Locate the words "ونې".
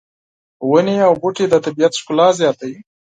0.69-0.95